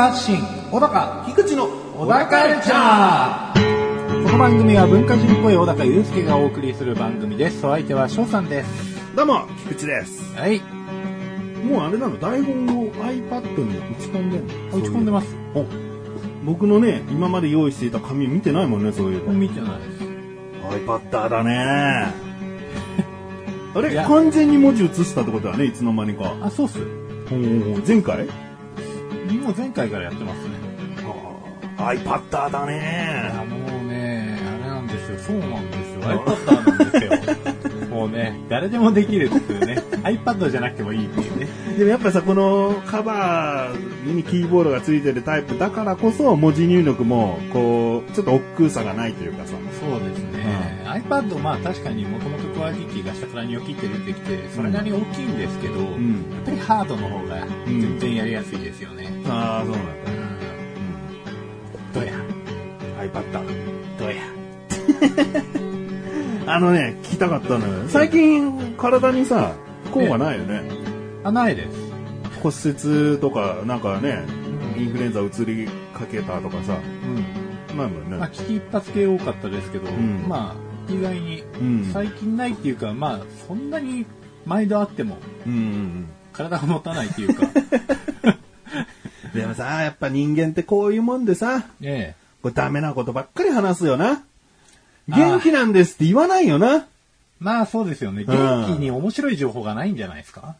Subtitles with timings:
[0.00, 0.38] 発信、
[0.70, 4.24] 小高、菊池の小高カルチャー。
[4.24, 7.66] この番組は文化人っぽい小高祐介がお送りする番組です。
[7.66, 9.14] お相手は翔さんです。
[9.14, 10.34] どうも、菊池です。
[10.34, 10.62] はい。
[11.66, 14.78] もうあれなの、台本を iPad に打ち込んでんの？
[14.78, 15.36] 打ち込んでます。
[15.54, 15.66] お
[16.46, 19.34] 僕のね、今まで用意していた紙見てないもんね、そういうの。
[19.34, 20.04] 見てないです。
[20.82, 22.06] iPad だね
[23.76, 23.94] あれ？
[23.96, 26.34] 完全に文字映したってことだね、いつの間にか。
[26.40, 26.78] あ、そうっす。
[27.86, 28.49] 前回？
[29.38, 30.54] もう前回からやってますね。
[31.78, 35.18] あ iPad だいねや、もうね、あれなんですよ。
[35.18, 36.00] そうなんですよ。
[36.02, 37.10] iPad なんですよ。
[38.00, 39.74] もうね、誰でもできるっていうね。
[40.04, 41.46] iPad じゃなくてもいいっていうね。
[41.76, 49.52] でもやっぱさ、このカバーにキーボードがついてるタイプだからこそ、文字入力も、こう、ちょっと億劫さがないというかさ。
[49.78, 50.82] そうですね。
[50.86, 59.12] iPad、まあ確かにもともとクワティティが下からニョキって出てきて、それなりに大きいんですけど、んやっぱりハードの方が全然やりやすいですよね。
[59.26, 59.92] ああ、そうなんだ。
[61.92, 62.14] どうや
[62.98, 63.44] ？iPad。
[63.98, 65.59] どうや？
[66.52, 67.88] あのね、聞きたかったのよ。
[67.88, 70.62] 最近、体にさ、不幸がないよね。
[71.22, 71.78] あ、ないです。
[72.42, 72.54] 骨
[73.12, 74.24] 折とか、なんかね、
[74.76, 76.76] インフルエンザ移りかけたとかさ、
[77.70, 77.78] うん。
[77.78, 78.16] ないもんね。
[78.16, 84.04] まあ、危機一髪系多かったですけど、んまあ、意外にうん最近ないっていうか、まあ、そんなに
[84.44, 87.46] 毎度あってもうんうん体が持たないっていうか、
[89.34, 89.40] うん。
[89.40, 92.20] でもさ、やっぱ人間ってこういうもんでさ、ええ。
[92.42, 94.24] これダメなことばっかり話すよな。
[95.16, 96.86] 元気なんですって言わないよな。
[97.38, 98.24] まあそうですよね。
[98.24, 100.56] 元気に面白い情報がないんじゃないですか？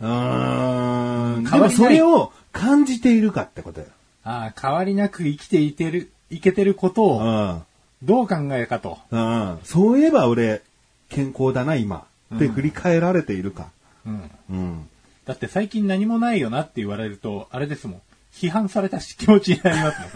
[0.00, 1.44] うーん。
[1.44, 3.86] でもそれを感じているかってことよ。
[4.24, 7.62] ああ、変わりなく生きていてる、いけてることをうん。
[8.02, 8.98] どう考えるかと。
[9.10, 9.58] うん。
[9.62, 10.62] そういえば俺、
[11.10, 12.04] 健康だな、今。
[12.34, 13.68] って振り返られているか。
[14.06, 14.30] うん。
[14.50, 14.88] うん。
[15.26, 18.00] だって最近何もないよなって言われると、あれですもん。
[18.32, 20.10] 批判された気持ちになりますもん。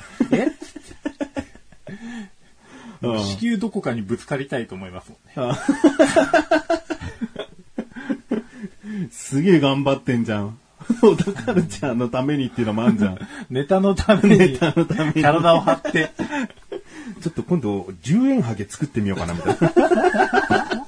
[3.04, 5.54] えうん地球どこかにぶつかりたいと思いますもんね。
[9.10, 10.58] すげえ頑張ってんじゃん。
[11.00, 13.18] 小田カルチャーのためにっていうのもあんじゃん。
[13.50, 16.10] ネタのために、ネタのために体を張って、
[17.22, 20.86] ちょっと今度、10円ハゲ作ってみようかな、みたいな。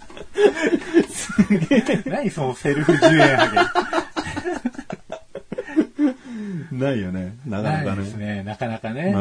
[2.06, 3.72] 何そのセルフ10円ハ
[6.72, 7.36] ないよね。
[7.46, 7.64] なゲ。
[7.64, 8.26] かなかないですね。
[8.36, 8.42] ね。
[8.42, 9.12] なかなかね。
[9.14, 9.16] う。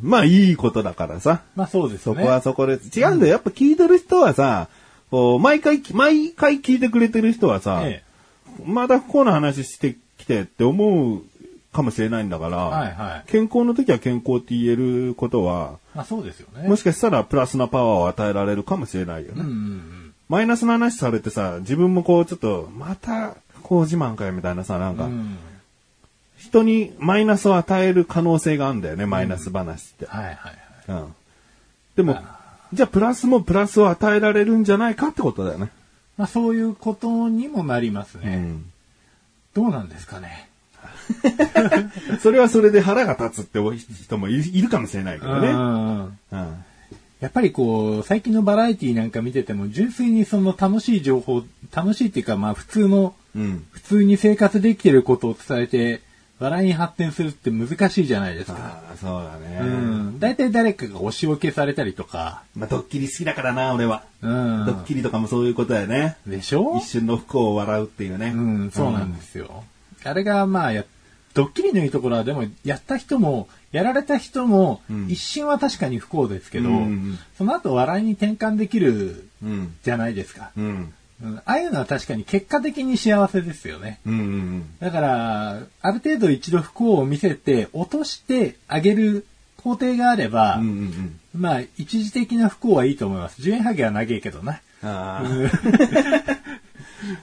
[0.00, 1.42] まあ、いいことだからさ。
[1.56, 2.14] まあそうですね。
[2.14, 2.74] そこはそこで。
[2.74, 3.32] 違うんだよ。
[3.32, 4.68] やっぱ聞いてる人はさ、
[5.10, 8.02] こう、毎回、毎回聞いてくれてる人はさ、え
[8.64, 11.22] また不幸な話してきてって思う
[11.72, 15.96] かもしれないんだから、はいはい健康の時は健康って言えることは、え。
[15.98, 16.68] まあそうですよね。
[16.68, 19.42] もしかしたらプラスなパワーを与えられるかもしれないよね。
[19.42, 20.14] うんうんうん。
[20.28, 25.38] マイナスの話されてさ、自分もこうちょっと、また、こう自慢かよみたいなさ、なんか、うん。
[26.48, 30.06] 人にマイナスを与える可能性があるんだよね、マイナス話って。
[30.06, 30.34] はいはい
[30.90, 31.02] はい。
[31.02, 31.14] うん。
[31.96, 32.18] でも、
[32.72, 35.70] じゃあプラスもプラスを与えられるんじゃないかってことだよね。
[36.16, 38.36] まあそういうことにもなりますね。
[38.36, 38.72] うん。
[39.54, 40.48] どうなんですかね。
[42.20, 45.48] それはそれで腹が立つって人もいいるかもしれないけどね。
[45.48, 46.64] うんうん。
[47.20, 51.42] やっぱりこう、最近のバラエティなんか見てても、純粋にその楽しい情報、
[51.74, 53.66] 楽しいっていうかまあ普通の、うん。
[53.72, 56.00] 普通に生活できてることを伝えて、
[56.40, 58.56] 笑いに発展するって難しいじゃないですか。
[58.58, 59.58] ああ、そうだね。
[59.60, 60.20] うん。
[60.20, 64.04] 大体誰かがお仕置けされたりとか、まあ、ドッキリ好きだからな、俺は。
[64.22, 64.64] うん。
[64.66, 66.16] ドッキリとかもそういうことだよね。
[66.26, 66.76] でしょ？
[66.78, 68.32] 一瞬の不幸を笑うっていうね。
[68.34, 69.64] うん、そうなんですよ。
[70.04, 70.84] あれがまあや、
[71.34, 79.74] ドッキリのいいところはでも、やった人も、やられた人も、ん一瞬は確かに不幸ですけど、うんうんうんその後笑いに転換できるうん。
[79.82, 80.50] じゃないですか。
[80.56, 80.92] うん。
[81.22, 84.00] うん、ああいうのは確かに結果的に幸せですよね。
[84.06, 84.12] うん。
[84.12, 84.64] うん。
[84.78, 89.26] だから、ある程度一度不幸を見せて、落としてあげる
[89.56, 90.68] 工程があれば、うん。
[90.68, 91.20] うん。
[91.34, 93.42] まあ、一時的な不幸はいいと思います。
[93.42, 94.60] 10円ハゲは長いけどな。
[94.82, 95.24] ああ。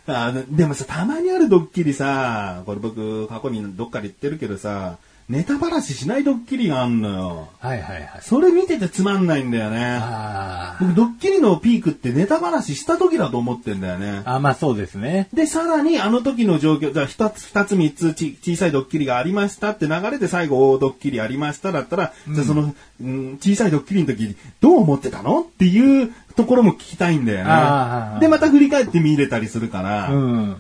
[0.50, 7.50] でもさ、たまにあるドッキリさ、これ僕過去にどっかで言ってるけどさ、ネタばらししないドッキリがあんのよ。
[7.60, 8.10] はいはいはい。
[8.22, 9.98] それ見ててつまんないんだよね。
[10.00, 14.22] あ僕ドッキリのピークってネタばらしした時だと思ってんだよね。
[14.25, 14.36] あ。
[14.36, 15.27] あ、まあそうですね。
[15.33, 28.19] で、さらにあの時の状況、じゃあ一つ、二つ、三つち小さいドッキリがありましたって流れで最後大ドッキリありましただったら、じゃあその、うん、小さいドッキリの時どう思ってたのっていうところも聞きたいんだよね。
[28.19, 30.56] で、また振り返って見れたりするから、うん。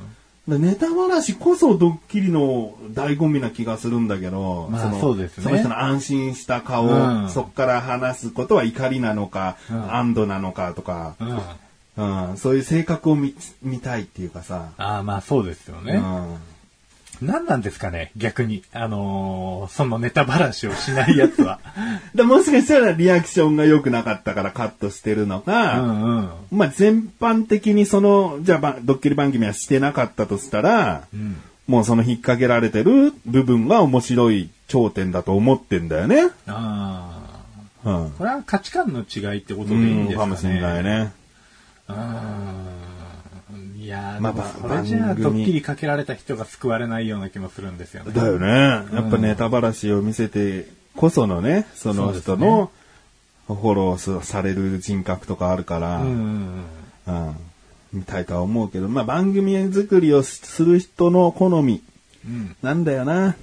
[0.47, 5.43] でネタ話こそドッキリの醍醐味な気がするんだけど、まあのそうですね。
[5.43, 7.29] その人の安心した顔、うん。
[7.29, 9.95] そこから話すことは怒りなのか、うん。
[9.95, 12.29] 安堵なのかとか、うん。
[12.29, 13.33] うん、そういう性格を見
[13.63, 15.93] 見たいっていうかさ、ああ、まあそうですよね。
[15.93, 16.37] うん
[17.21, 18.63] 何なんですかね、逆に。
[18.73, 21.59] あのーそのネタばらしをしないやつは。
[22.13, 26.29] でもしかしたらリアクションが良くなかったからカットしてるのうか、んうん。
[26.51, 31.37] まあ全般的にその、じゃあばドッキリ番組はしてなかったとしたら、うん。
[31.67, 36.27] もうその引っ掛けられてる部分が面白い頂点だと思ってんだよね。
[36.47, 37.09] あ
[37.83, 37.89] あ。
[37.89, 38.11] うん。
[38.11, 40.25] これは価値観の違いってことでいいんですかね。
[40.25, 41.11] かもしれないね。
[41.87, 41.95] うん。
[43.85, 48.13] いやー、まあそれじゃあドッキリかけられた人が救われないような気もするんですよね。
[48.13, 48.47] だよね。
[48.47, 50.65] やっぱネタばらしを見せて
[50.95, 52.71] こそのね、その人の
[53.45, 57.35] フォローされる人格とかあるから、うんうんうん
[57.93, 61.83] 見たいとは思うけど、まあ番組作りをする人の好み。
[62.63, 63.35] なんだよな。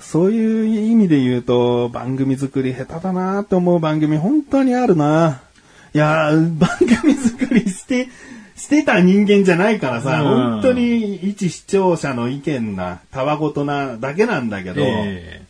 [0.00, 5.42] そういう意味で言うと、番組作り下手だなと思う番組本当にあるな。
[5.94, 6.68] いやー、番
[7.00, 8.08] 組作りして、
[8.56, 15.44] してた人間じゃないからさ、うん本当に一視聴者の意見な、たわごとなだけなんだけど、え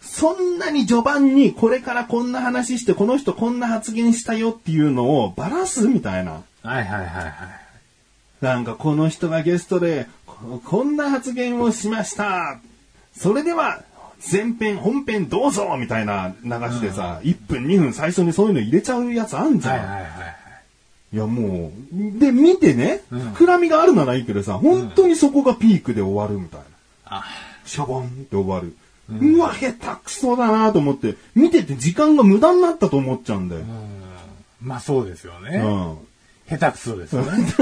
[0.00, 6.42] そんなに序盤にこれからこんな話して、この人こんな発言したよっていうのをバラすみたいな。
[6.64, 7.34] えはいはいはいはい。
[8.44, 12.60] なんかこの人がゲストでここんな発言をしました。
[13.16, 13.82] それでは
[14.30, 19.78] 前編本編どうぞみたいな流しでさ、1分2分最初にそういうの入れちゃうやつあんじゃん。
[19.78, 20.23] はいはいはい。
[21.14, 26.66] いやもう、で見てね、うん膨らみがあるならいいけどさ、本当にそこがピークで終わるみたいな。
[27.04, 27.24] あ、
[27.64, 28.76] シャボンって終わる。
[29.08, 33.60] うわ、下手くそだなと思って、見てて時間が無駄になったと思っちゃうんだよ。
[33.60, 34.68] うん。
[34.68, 35.58] まあそうですよね。
[35.58, 35.96] うん
[36.46, 37.54] 下手くそですよね。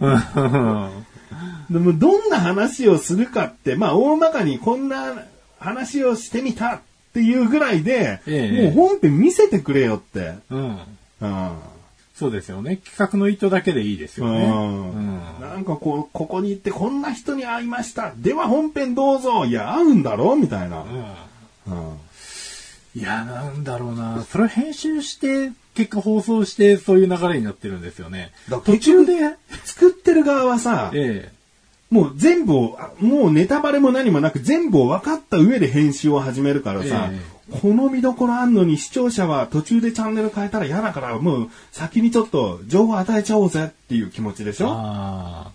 [0.00, 0.06] う
[1.72, 5.14] んでもどんな話をするかって、まあ大まかにこんな
[5.58, 6.80] 話をしてみたっ
[7.14, 10.34] ていうぐらいで、ええもう本編見せてくれよって。
[10.50, 10.78] うん。
[11.22, 11.50] うん。
[12.22, 12.76] そうですよね。
[12.76, 14.44] 企画の意図だけでいいですよね。
[14.44, 18.12] うんうんなんかこう、ここに行ってこんな人に会いました。
[18.16, 19.44] では本編どうぞ。
[19.44, 20.36] いや、会うんだろ？
[20.36, 20.82] みたいな。
[21.66, 21.98] うんうん
[22.94, 24.22] いや、なんだろうな。
[24.30, 28.74] それを編集して、結果放送して、そういう流れになってるんですよねだから。
[28.74, 29.14] 途中で、
[29.64, 31.32] 作ってる側はさ、え
[31.88, 37.18] もう全部を、あもうネタバレも何もなく全部を分かった上で編集を始めるからさ、え
[37.60, 44.68] この見どころあんのに視聴者は途中でチャンネル変えたら嫌だから、もう先にちょっと情報与えちゃおうぜっていう気持ちでしえょ？
[44.70, 45.52] ああ。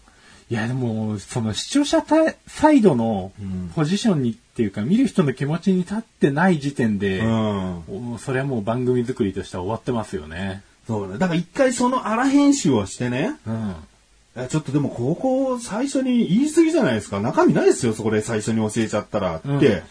[0.49, 2.15] いや、でも、その視聴者た
[2.47, 3.33] サイドの
[3.75, 8.17] ポジションにっていうか、見る人の気持ちに立ってない時点で、うん。
[8.17, 10.63] それはもう番組作りとしては終わってますよね。
[10.88, 11.17] そうね。
[11.17, 13.75] だから一回その荒編集をしてね、うん。
[14.38, 17.19] えちょっとでもここ最初に言い過ぎじゃないですか。
[17.19, 19.83] 中身ないですよ、そこで最初に教えちゃったらって、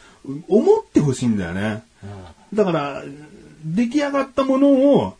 [0.48, 1.82] 思ってほしいんだよね。
[2.54, 3.02] だから、
[3.64, 5.16] 出来上がったものを、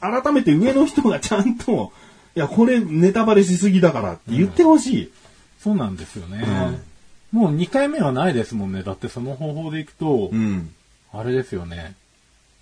[0.00, 1.92] 改めて上の人がちゃんと、
[2.36, 5.12] いや、これネタバレしすぎだからって言ってほしい。
[5.60, 6.44] そうなんですよね。
[7.32, 8.82] もう2回目はないですもんね。
[8.82, 10.70] だってその方法でいくと、うん。
[11.12, 11.94] あれですよね。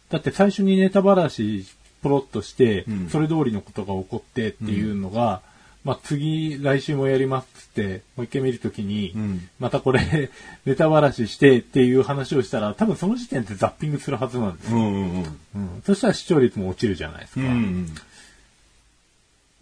[0.09, 1.67] だって最初にネタばらし
[2.02, 5.42] ポロッとして、うんそれ通りのことが起こってっていうのが、
[5.87, 10.31] まあ次、来週もやりますって、もう一回見るときに、うんまたこれ、
[10.66, 14.78] ネタばらししてっていう話をしたら、多分その時点でザッピングするはずなんですよ。
[14.78, 15.25] うんうんうん。
[15.55, 15.83] うん。
[15.87, 17.40] そしたら視聴率も落ちるじゃないですか。
[17.43, 17.88] うん。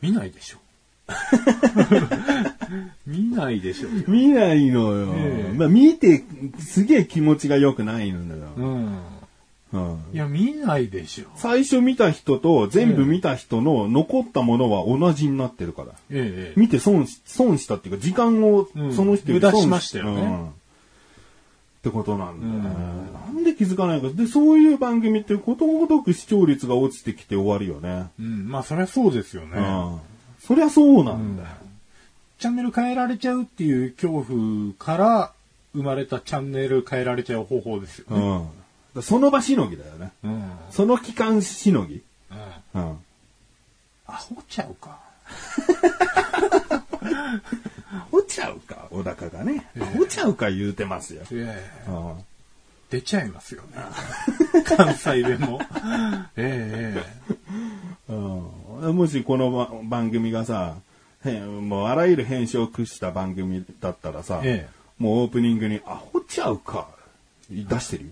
[0.00, 0.59] 見ないでしょ。
[3.07, 3.88] 見ないでしょ。
[4.09, 5.14] 見ないのよ。
[5.19, 6.25] ええまあ見て、
[6.59, 8.50] すげえ気持ちが良くないんだよ。
[8.57, 8.99] うん。
[9.75, 11.25] うんいや、見ないでしょ。
[11.37, 15.88] 最初見た人と全部見た人の残ったものは同じになってるから。
[16.11, 16.61] ええ。
[16.61, 20.50] 見て損し、損したっていうか、時間をうんその人より無駄損しましたよねうんっ
[21.85, 22.81] てことなんだよね。
[23.26, 24.09] なんで気づかないか。
[24.09, 28.11] で、そういう番組ってことごとく視聴率が落ちてきて終わるよね。
[28.19, 28.49] うん。
[28.49, 29.59] まあ、そりゃそうですよね。
[29.59, 30.00] うん。
[30.40, 31.49] そりゃそうなんだよ。
[32.38, 35.33] チャンネル変えられちゃうっていう恐怖から
[35.75, 38.19] 生まれたチャンネル変えられちゃう方法ですよね。
[38.19, 38.49] うん。
[39.02, 40.12] その場しのぎだよね。
[40.24, 40.34] うん。
[40.34, 40.52] うん。
[40.70, 42.02] その期間しのぎ。
[42.74, 42.98] うん。
[44.06, 44.98] アホちゃうか。
[48.12, 49.66] 落ちちゃうか、小高がね。
[49.96, 51.22] 落ちちゃうか言うてますよ。
[52.90, 53.68] 出ちゃいますよね。
[54.64, 55.60] 関西弁も。
[56.36, 57.04] ええ
[58.08, 58.14] う
[58.90, 60.76] んもしこのば番組がさ、
[61.24, 66.88] へもうあらゆる編集を駆使した番組だったらさ、ええもうオープニングに、アホちゃうか、
[67.50, 68.10] 出してるよ。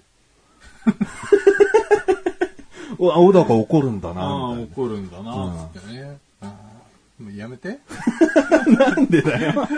[2.99, 6.19] お青高怒るんだあな、あ、みたい怒るんだな、つってね。
[7.21, 7.79] うんやめて。
[8.79, 9.69] なんでだよ。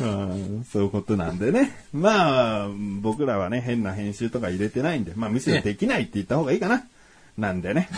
[0.00, 1.76] うんそういうことなんでね。
[1.92, 2.68] まあ、
[3.00, 6.84] 僕らはね、変な編集とか入れてないんで、まあむしろできないって言った方がいいかな。
[7.38, 7.88] なんでね。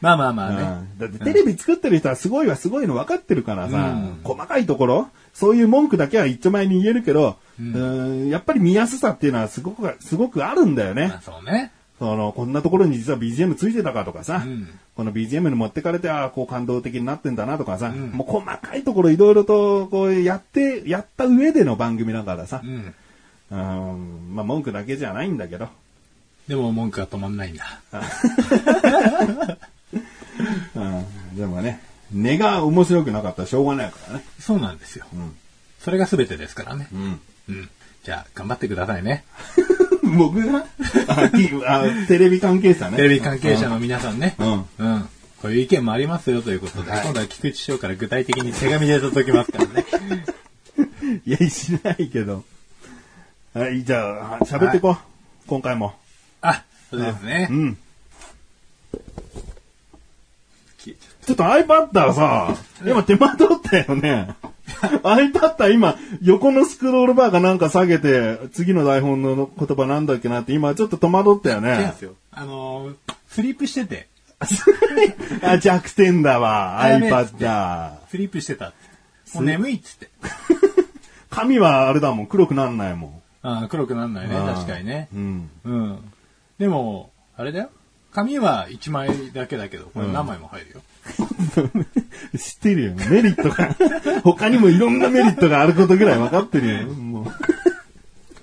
[0.00, 0.62] まあまあまあね。
[0.62, 11.20] うんだってテレビ作ってる人はすごいはすごいの分かってるからさ、うん細かいところ、そういう文句だけは一丁前に言えるけど、うんやっぱり見やすさっていうのはすごく、すごくあるんだよねまあ。
[11.20, 11.72] そうね。
[11.98, 22.94] その、こんなところに実は BGM ついてたかとかさ、うんこの BGM に持ってかれて、ああ、こう感動的になってんだなとかさ、んもう細かいところいろいろとこうやって、やった上での番組だからさう、ん。
[23.50, 25.68] うん、まあ文句だけじゃないんだけど、
[26.48, 27.64] でも文句が止まんないんだ。
[30.74, 34.24] うん、でもね、根が面白くなかったらしょうがないからね。
[34.38, 35.06] そうなんですよ。
[35.14, 35.34] ん
[35.78, 36.88] それが全てですからね。
[36.92, 37.20] うん。
[37.48, 37.70] うん。
[38.04, 39.24] じゃあ、頑張ってくださいね。
[40.16, 40.66] 僕が？
[41.08, 42.96] あきあテレビ関係者ね。
[42.96, 44.34] テレビ関係者の皆さんね。
[44.38, 44.64] うん。
[44.78, 45.08] うん。
[45.40, 49.86] こういう意見もありますよということで、はい今度は菊池師匠から具体的に手紙で届きますからね。
[51.24, 52.44] いや、しないけど。
[53.54, 54.98] はい、じゃあ、喋ってこう。
[55.46, 55.94] 今回も。
[56.42, 57.54] あ、そうですねう。
[57.54, 57.78] ん。
[60.78, 60.96] 消え
[61.30, 64.34] ちょっと iPad はさ、今手間取ったよね。
[65.04, 72.02] iPad は今、横のスクロールバーがなんか下げて、次の台本の言葉なんだっけなって今ちょっと戸惑ったよねうんです。
[72.02, 72.14] よ。
[72.32, 72.94] あのー、
[73.28, 74.08] スリープしてて、
[75.42, 77.92] あ、弱点だわ、 iPad。
[78.08, 78.72] スリープしてた。
[79.34, 80.10] もう眠いっつって。
[81.30, 83.22] 髪はあれだもん、黒くなんないもん。
[83.42, 85.08] あー黒くなんないね、確かにね。
[85.14, 85.50] うん。
[85.64, 86.12] うん。
[86.58, 87.70] でも、あれだよ。
[88.12, 90.80] 紙は1枚だけだけど、これ何枚も入るよ。
[92.38, 92.92] 知ってるよ。
[93.08, 93.76] メリットが。
[94.22, 96.88] 他にもいろんなメリットがあることぐらい分かってるよ。
[96.88, 97.24] もう。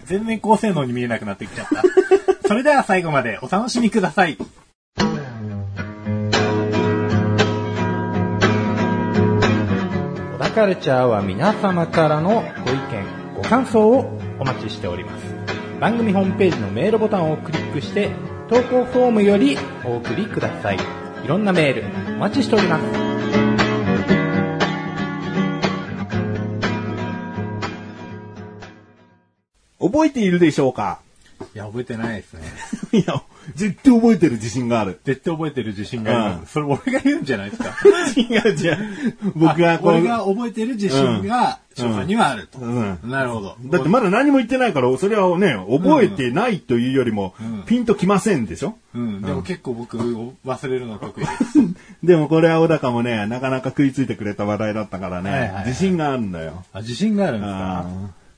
[0.05, 1.83] 全然高性能に見えなくなってきちゃった。
[2.47, 4.38] それでは最後までお楽しみください。
[4.38, 5.05] 小
[10.39, 12.81] 田カルチャーは皆様からのご意見、
[13.36, 15.25] ご感想をお待ちしております。
[15.81, 18.12] 番組ホームページのメールボタンをクリックして、
[18.50, 20.77] 投稿フォームよりお送りください。
[21.24, 21.84] いろんなメール
[22.16, 22.84] お待ちしております。
[29.80, 31.00] 覚えているでしょうか？
[31.54, 32.42] いや、覚えてないですね。
[33.00, 33.22] いや、
[33.56, 35.00] 絶対覚えてる自信がある。
[35.04, 36.39] 絶対覚えてる自信がある。
[36.42, 37.70] うんそれ俺が言うんじゃないですか。
[38.16, 38.77] 違う違う。
[39.36, 39.92] 僕がこう。
[39.92, 42.60] あ俺が覚えてる自信が、翔さんにはあると。
[42.60, 43.56] うんなるほど。
[43.66, 48.75] だってまだ何も言ってないから、それはね、覚えてないというよりも、んピンときませんでしょ？
[48.96, 51.60] うん、でも結構僕、忘れるの得意です。
[52.04, 56.63] でもこれは小高もね、なかなか食いついてくれた話題だったからね、はいはいはい自信があるんだよ。
[56.74, 57.80] あ、自信があるんですか？
[57.80, 57.86] あ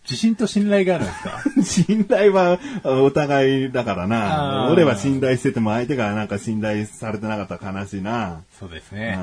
[0.10, 1.30] 自信と信頼があるんですか？
[1.58, 4.70] ー 信頼はお互いだからな。
[4.72, 8.42] 俺は信頼してても相手がなんか信頼されてなかったら悲しいな。
[8.60, 9.18] そうですね。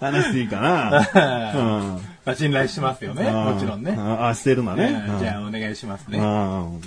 [0.00, 0.98] 話 していいかな。
[1.54, 3.30] うんまあ、信頼しますよね。
[3.30, 3.94] もちろんね。
[3.98, 5.04] ああ、してるのね。
[5.08, 6.18] うんじゃあ、お願いしますね。
[6.18, 6.80] うん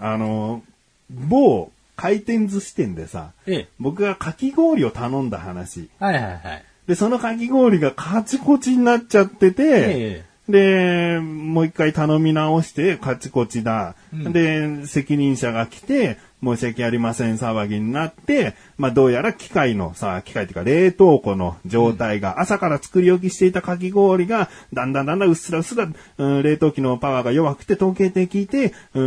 [0.00, 0.62] あの、
[1.10, 3.68] 某回転寿司店でさ、ええ。
[3.80, 5.88] 僕がかき氷を頼んだ話。
[5.98, 6.64] はいはいはい。
[6.88, 13.94] で、そのかき氷がカチコチになっちゃってて、えで、もう一回頼み直して、カチコチだ。
[14.12, 29.00] うんで、責任者が来て、申し訳ありません騒ぎになって、まあどうやら機械のさ、機械っていうか冷凍庫の状態が、朝から作り置きしていたかき氷が、だんだんだんだんうっすらうっすら、うん、冷凍機のパワーが弱くて統計的で、う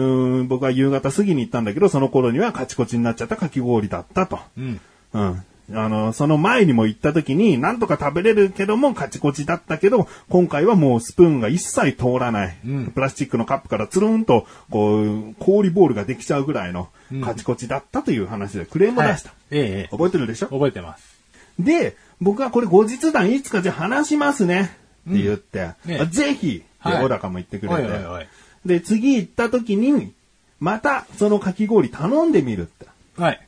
[0.44, 4.38] ん、僕は夕方過ぎに行ったんだけど、その頃にはカチコチになっちゃったかき氷だったと。
[4.58, 4.82] えうん。
[5.14, 5.44] うん。
[5.74, 12.58] あの、その前にも行った時に、なんとか食べれるけども、カチコチだったけど、今回はもうスプーンが一切通らない。
[12.66, 16.90] うんプラスチックのカップからつるんと、こう、氷ボールができちゃうぐらいの
[17.24, 19.30] カチコチだったという話でクレームを出した。
[19.30, 19.88] はいええええ。
[19.92, 20.48] 覚えてるでしょ？
[20.48, 21.20] 覚えてます。
[21.60, 24.72] で、僕はこれ後日談いつかじゃあ話しますね。
[25.10, 28.28] って言って、ねあぜひ、はいで小高も言ってくれて。
[28.66, 30.14] で、次行った時に、
[30.60, 32.86] またそのかき氷頼んでみるって。
[33.18, 33.42] はい。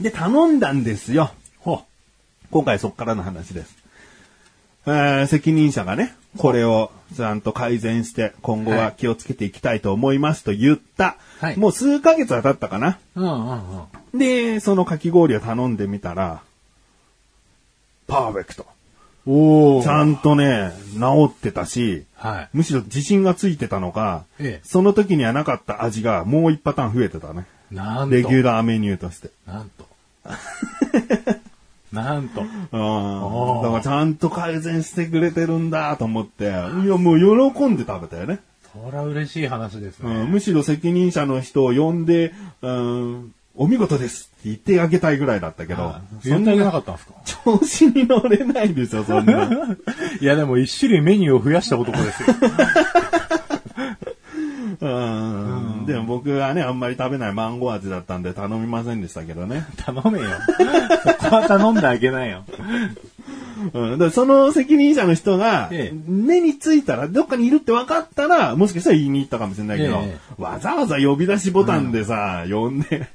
[0.00, 1.32] で、頼んだんですよ。
[2.52, 3.76] ほ今回そっからの話です。
[4.86, 11.16] えー責任者がね、これをちゃんと改善して、今後は気をつけていきたいと思いますと言った。
[11.40, 12.98] はいもう数ヶ月は経ったかな。
[13.16, 13.20] う。
[13.20, 13.78] うんうん
[14.12, 14.18] うん。
[14.18, 16.42] で、そのかき氷を頼んでみたら、
[18.06, 18.66] パーフェクト。
[19.26, 19.82] おー。
[19.82, 22.48] ちゃんとね、治ってたし、はい。
[22.52, 27.46] むしろ自信がついてたのか、ええその時にはなかった味がもう一パターン増えてたね。
[27.70, 28.14] なんと。
[28.14, 29.30] レギュラーメニューとして。
[29.46, 29.86] なんと。
[31.92, 32.40] なんと。
[32.40, 32.48] うん。
[32.48, 38.40] ーだからちゃんと改善してくれてるんだと思って、いやもう喜んで食べたよね。
[38.72, 40.10] そりゃ嬉しい話ですね。
[40.10, 42.32] うん、むしろ責任者の人を呼んで、
[42.62, 45.94] うん、お見事ですって言ってあげたいぐらいだったけど、
[46.24, 47.12] そんなになかったんですか？
[47.44, 49.44] 調子に乗れないですよ、そんな。
[50.20, 52.28] いやでも一種類メニューを増やした男ですよ。
[54.80, 55.51] うん。
[55.86, 59.66] でも僕はね、あんまり食べないマンゴー味だったんで頼みませんでしたけどね。
[59.84, 60.28] 頼めよ。
[61.20, 62.44] そこは頼んであげないよ。
[63.74, 63.98] うん。
[63.98, 73.06] だその責任者の人がええ、目についたら、どっかにいるって分かったら、もしかしたら言いに行ったかもしれないけど、えわざわざ呼び出しボタンでさ、呼んで、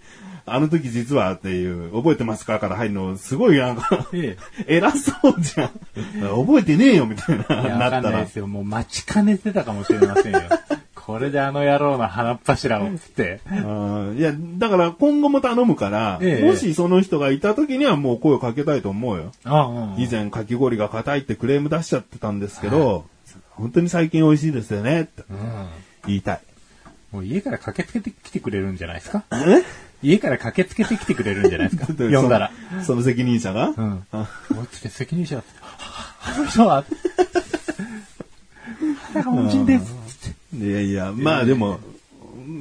[0.46, 2.60] あの時実はっていう、覚えてますか？
[2.60, 5.70] から入るの、すごいなんか、え偉そうじゃん。
[6.46, 8.28] 覚えてねえよ、みたいいな、なったらで。
[8.28, 8.48] すよ。
[8.48, 10.42] もう待ちかねてたかもしれませんよ。
[11.08, 13.40] これであの野郎の鼻っ柱をつって。
[13.50, 13.54] う
[14.14, 19.32] んいや、だから今後も頼むから、ええもしその人がいた時にはもう声をかけたいと思うよ。
[19.46, 23.06] ああ、以前かき氷が硬いってクレーム出しちゃってたんですけど、
[23.52, 25.38] 本当に最近美味しいですよねってうん。
[26.08, 26.42] 言いたい。
[27.14, 29.24] もう家から駆けつけてきてくれるんじゃないですか？
[29.32, 29.64] え？
[30.04, 31.88] 家から駆けつけてきてくれるんじゃないですか？
[31.96, 32.52] 呼んだら。
[32.72, 34.04] そのその責任者が、うん。
[34.12, 35.52] あおいつって責任者だって。
[35.62, 36.84] あの人は、
[39.14, 39.96] なんか恩人です。
[40.58, 41.80] いやいや、まあでも、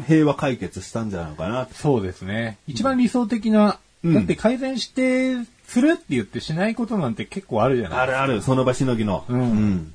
[0.06, 1.68] 平和解決したんじゃないのかな。
[1.72, 2.58] そうですね。
[2.66, 5.36] 一番理想的な、うんだって改善して、
[5.66, 9.24] するって言ってしないことなんて結構あるじゃないあるある、その場しのぎの。
[9.28, 9.94] うんうん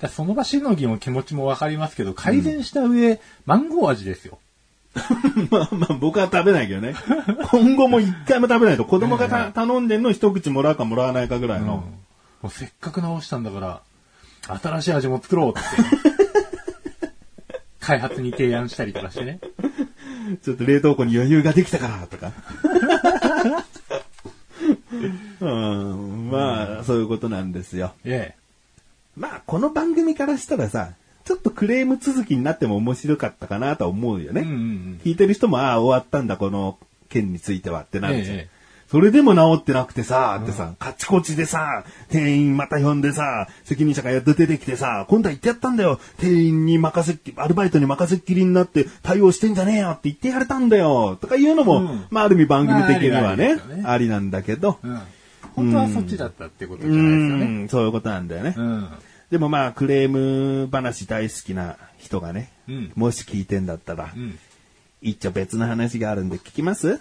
[0.00, 4.38] だその場しのぎの気持ちもわかりますけど、改善した上、マンゴー味ですよ。
[5.50, 6.94] まあまあ僕は食べないけどね。
[7.50, 11.84] 今後も一回も食べないと子供がた頼んでんの一口もらうかもらわないかぐらいの。
[12.42, 13.80] もうせっかく直したんだから、
[14.60, 16.01] 新しい味も作ろうって。
[17.82, 19.40] 開発に提案したりとかしてね。
[20.42, 22.32] ちょっと冷凍庫に余裕ができたから、とか。
[25.40, 27.92] うん、まあ、そういうことなんですよ。
[28.04, 28.34] え
[29.16, 30.92] まあ、この番組からしたらさ、
[31.24, 34.34] ちょっとクレーム続きになっても面白かったかなとは思うよえ。
[34.34, 34.42] ね。
[34.42, 35.00] うんうんうん。
[35.04, 38.36] 聞いてる人も、ああ、終わったんだ、この件についてはってなるじゃん。
[38.36, 38.51] ええ
[38.92, 45.98] それでも治ってなくてさ、ってさ、カチコチでさ、店員また呼んでさ、責任者がやっと出てきてさ、今度は言ってやったんだよ。
[46.18, 51.16] 店員に任せっき、アルバイトに任せっきりになって対応してんじゃねえよって言ってやれたんだよ。
[51.18, 55.00] とかいうのも、うんまあある意味番組的にはまあありなんだけど、うん。
[55.54, 57.44] 本当はそっちだったってことじうゃないですよね。
[57.64, 58.54] ん、そういうことなんだよね。
[58.54, 58.88] うん。
[59.30, 64.38] でもまあ、クレーム話大好きな人がね、うんもし聞いてんだったら、うん。
[65.00, 66.96] 一丁別の話があるんで聞きます？
[66.96, 66.98] あ、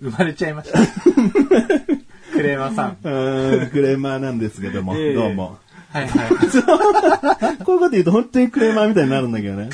[0.00, 0.78] 生まれちゃいました。
[2.32, 2.96] クレーマーさん。
[3.02, 5.58] うーんクレーマーなんですけども、ええどうも。
[5.90, 6.28] はいは
[7.64, 9.70] こういうこと言うと本当にクレーマーみたいになるんだけどね。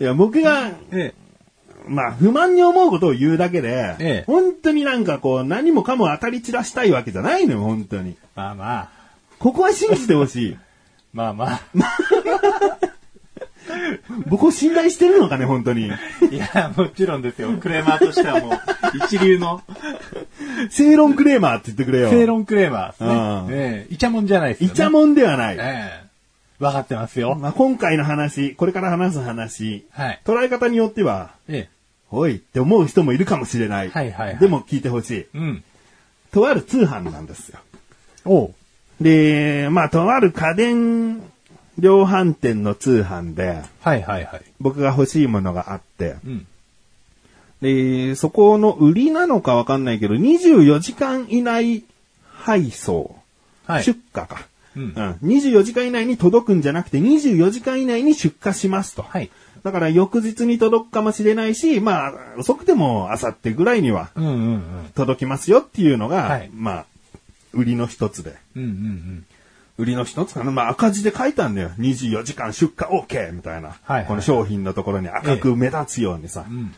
[0.00, 0.70] いや、僕が、
[1.86, 8.16] まあ、不満に思うことを言うだけで、ええ本当になんかこう、何もかも当たり散らしたいわけじゃないのよ、本当に。
[8.34, 8.88] まあまあ。
[9.38, 10.56] ここは信じてほしい。
[11.12, 11.60] まあまあ。
[14.26, 15.86] 僕を信頼してるのかね、本当に。
[15.86, 15.90] い
[16.36, 17.52] や、もちろんですよ。
[17.58, 18.60] クレーマーとしてはもう、
[19.06, 19.62] 一流の
[20.70, 22.10] 正論クレーマーって言ってくれよ。
[22.10, 23.08] 正論クレーマーですうん
[23.48, 23.54] ね。
[23.56, 24.72] ええイチャモンじゃないですよ、ね。
[24.72, 25.56] イチャモンではない。
[25.58, 26.10] ええ
[26.60, 27.36] わかってますよ。
[27.36, 30.20] まあ、今回の話、これから話す話、はい。
[30.26, 31.68] 捉え方によっては、え
[32.10, 33.90] おいって思う人もいるかもしれない。
[33.90, 35.14] はいはいはいでも聞いてほしい。
[35.20, 35.64] えうん。
[36.32, 37.58] とある通販なんですよ。
[38.24, 38.54] おう。
[39.00, 41.22] で、まあ、とある家電
[41.80, 44.42] 量販店の通販で、はいはいはい。
[44.60, 46.46] 僕が欲しいものがあって、うん。
[47.60, 51.84] で、そこの売りなのかわかんないけど、24時間以内
[52.32, 53.16] 配送、
[53.66, 53.84] はい。
[53.84, 54.92] 出荷か、うんうん。
[55.22, 59.02] 24時間以内に届くんじゃなくて、24時間以内に出荷しますと。
[59.02, 59.30] はい。
[59.62, 64.10] だから翌日に届くかもしれないし、まあ、遅くても明後日ぐらいには。
[64.94, 66.86] 届きますよっていうのが、はいまあ、
[67.52, 68.36] 売りの一つで。
[68.56, 69.26] うんうんうん。
[69.80, 71.70] 売りの一つかなまあ赤字で書いたんだよ。
[71.78, 73.32] 24時間出荷 OK!
[73.32, 73.76] みたいな。
[73.82, 76.44] はいこの商品のところに赤く目立つようにさ。
[76.48, 76.74] うん。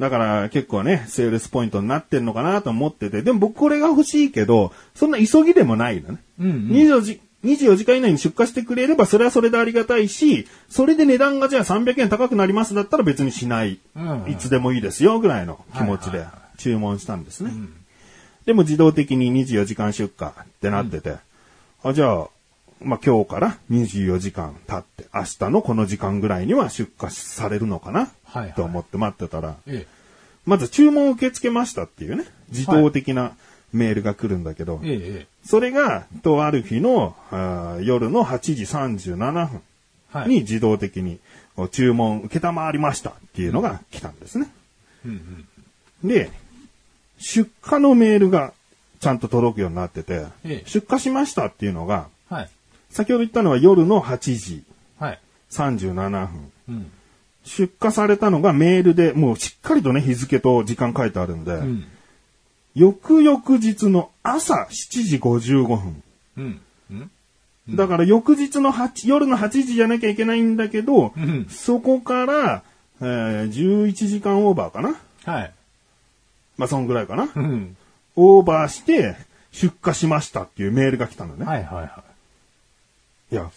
[0.00, 3.22] だから結構ね、セールスポイントになってんのかなと思ってて。
[3.22, 6.18] でも僕これが欲しいけど、そんな急ぎでもないのね。
[6.40, 6.54] うんうん。
[6.70, 13.78] 24時、24時間以内に出荷してくれればそれはそれでありがたいし、それで値段がじゃあ300円高くなりますだったら別にしない。
[13.94, 17.50] うんうんいつでもいいですよぐらいの気持ちではいはいは注文したんですね。
[17.50, 17.72] ん
[18.46, 21.16] でも自動的に24時間出荷ってなってて、
[21.82, 22.28] あ、じゃあ、
[22.84, 29.86] まあ、今日から24時間経って、明日のこの時間ぐらいには出荷されるのかな、はいはいと思って待ってたら、え
[30.46, 33.36] まず注文を受け付けましたっていうね、自動的な
[33.72, 34.88] メールが来るんだけど、え。
[34.88, 34.98] ええ。
[35.22, 37.16] えそれが、とある日の
[37.82, 39.60] 夜の8時37分
[40.14, 40.18] え。
[40.18, 40.28] はい。
[40.28, 41.18] に自動的に
[41.70, 44.48] 注文受けたまわりましたっていうのが来たんですね。
[45.04, 45.46] うん
[46.02, 46.08] うん。
[46.08, 46.30] で、
[47.18, 48.52] 出荷のメールが
[49.00, 52.50] ちゃんと届くようになってて、ええ出荷しましたっていうのが、はい。
[52.92, 54.62] 先ほど言ったのは夜の8時
[54.98, 55.18] はい。
[55.50, 56.52] 37分。
[56.68, 56.90] うん。
[57.44, 61.84] 出荷されたのがメールで、もうしっかりとね、日付と時間書いてあるんで、うん。
[62.74, 66.02] 翌々日の朝7時55分。
[66.36, 66.60] うん。
[66.90, 67.10] うん。
[67.76, 72.62] だから翌日の8夜の8時じゃなきゃいけないんだけど、うんそこから、
[73.00, 75.52] えー11時間オーバーかなはい。
[76.58, 77.76] まあ、そんぐらいかなうん。
[78.16, 79.16] オーバーして、
[79.50, 81.44] 出荷しましたっていうメールが来たのね。
[81.44, 82.04] はいはいは
[83.32, 83.50] いや、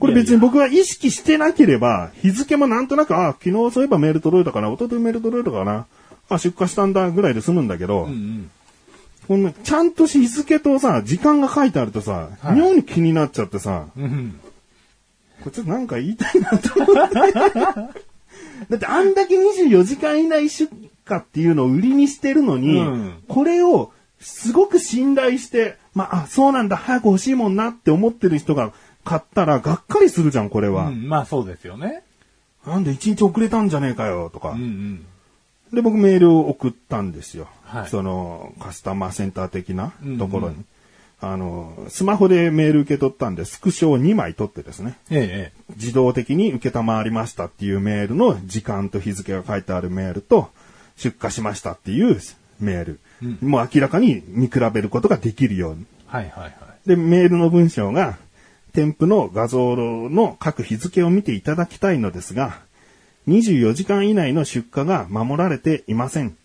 [0.00, 5.86] これ別に僕が意識してなければ、日付もなんとなく、あ、昨日そういえばメール届いたかな、一昨日メール届いたかな、
[6.28, 8.10] あ、出荷したんだぐらいで済むんだけど、い。
[8.10, 8.50] うん
[9.26, 14.04] このちゃんと日付とさ、時間が書いてあるとさ、はい妙に気になっちゃってさ、うん。
[14.04, 14.40] うん。
[15.40, 17.14] これちょっとなんか言いたいなと思って。
[18.70, 20.72] だってあんだけ24時間以内出
[21.10, 28.72] 荷っていうのを売りにしてるのに、うんこれをすごく信頼して、まあ、あ、そうなんだ、早く欲しいもんなって思ってる人が
[29.06, 30.88] 買ったらがっかりするじゃん、これは。
[30.88, 32.02] うん、まあそうですよね。
[32.66, 34.50] なんで一日遅れたんじゃねえかよ、とか。
[34.50, 35.06] うんうん。
[35.72, 37.48] で、僕メールを送ったんですよ。
[37.64, 40.56] はいその、カスタマーセンター的なところに。
[40.56, 40.66] うん
[41.20, 44.98] あの、スマホでメール受け取ったんで、スクショを2枚取ってですね。
[45.10, 50.50] ええ、自動的に受けたまわりましたっていうメールの時間と日付が書いてあるメールと、
[50.96, 52.20] 出荷しましたっていう
[52.60, 53.00] メール。
[53.40, 55.86] もう明らかに見比べることができるように。
[56.06, 56.88] はいはいはい。
[56.88, 58.18] で、メールの文章が、
[58.76, 62.60] 添付の画像の各日付を見ていただきたいのですが、
[63.26, 66.36] 24時間以内の出荷が守られていません。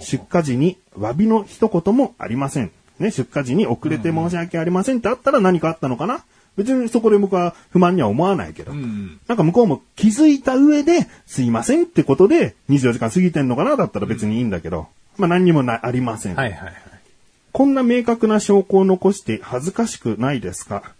[0.00, 2.70] 出荷時に詫びの一言もありません。
[3.00, 6.24] ね、出荷時に遅れて申し訳ありませんってあったら何かあったのかな？
[6.56, 8.70] 別にそこで僕は不満には思わないけど。
[8.70, 9.20] うんうん。
[9.26, 13.76] なんか向こうも気づいた上で、すいませんってことで、24時間過ぎてんのかな？
[13.76, 14.86] だったら別にいいんだけど、
[15.18, 16.36] まあ何にもな、ありません。
[16.36, 16.74] はいはいはい。
[17.52, 20.94] こんな明確な証拠を残して恥ずかしくないですか？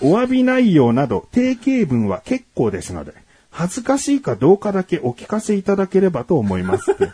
[0.00, 3.12] お詫び内容など定型文は結構ですので、
[3.50, 7.08] 恥ずかしいかどうかだけお聞かせいただければと思いますって。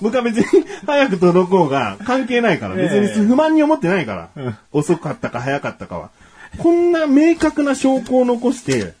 [0.00, 6.10] 僕は別に早く届こうが関係ないから、別に不満に思ってないから、遅かったか早かったかは。
[6.58, 8.94] こんな明確な証拠を残して、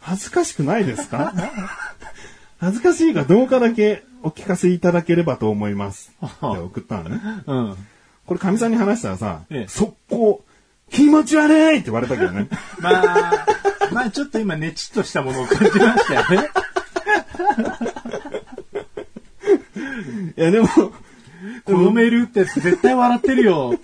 [0.00, 1.32] 恥ずかしくないですか？
[2.58, 6.10] 恥ずかしいかどうかだけお聞かせいただければと思います。
[6.24, 7.20] って送ったのね。
[7.46, 7.76] うん。
[8.26, 10.44] これ、かみさんに話したらさ、ええ速攻、
[10.90, 12.48] 気持ち悪いって言われたけどね。
[12.80, 13.46] まあ、
[13.92, 16.48] まあちょっと今ねちっとしたものを感じましたよね。
[20.36, 23.74] いや、でも、このメールって絶対笑ってるよ。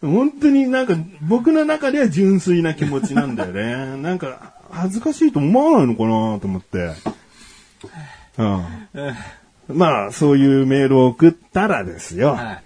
[0.00, 3.96] 本当になんか、僕の中では純粋な気持ちなんだよね。
[4.00, 6.92] なんか、恥ずかしいと思わないのかなと思って。
[8.38, 8.64] うん。
[9.68, 12.30] まあ、そういうメールを送ったらですよ。
[12.34, 12.62] はい。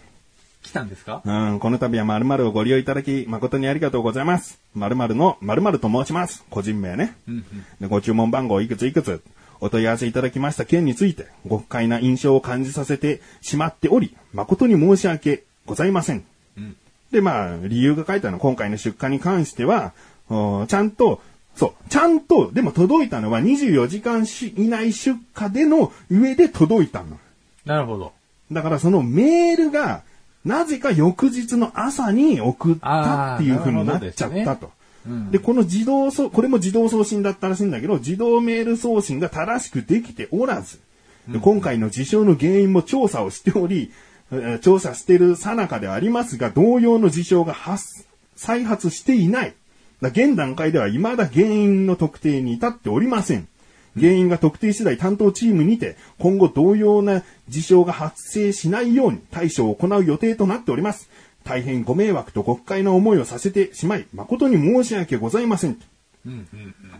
[0.63, 1.21] 来たんですか？
[1.25, 4.61] うん、この度は〇〇をご利用いただき、誠にありがとうございます。
[4.75, 6.45] 〇〇の〇〇と申します。
[6.49, 7.17] 個人名ね。
[7.81, 9.23] でご注文番号いくついくつ、
[9.61, 16.25] お問い合わせいただきました件について、ご不快な印象を感じさせてしまっており、誠に申し訳ございません。
[17.11, 19.93] で、まあ、理由が書いてあるの、今回の出荷に関しては、
[20.31, 21.21] おちゃんと、
[21.57, 27.19] そう、ちゃんと、でも届いたのは24時間し以内出荷での上で届いたの。
[27.65, 28.13] なるほど。
[28.51, 30.03] だからそのメールが、
[30.45, 34.71] なぜか翌日の朝に送ったっていう風になっちゃったと。
[35.31, 40.79] でこの自動送、これも自動送信だったらしいんだけど、自動メール送信が正しくできておらず、
[41.29, 43.93] で今回の事象の原因も調査をしており、
[44.31, 49.55] えー調査している最中ではありますが、同様の事象が発、再発していない。
[50.03, 53.49] だ現段階では未だ原因の特定に至っておりません。
[53.99, 61.09] 原因が特定次第担当チームにて、今後同様な事象が発生しないように対処を行う予定となっております。
[61.45, 65.79] 大変ご迷惑とご不快な思いをさせてしまい、誠に申し訳ございません。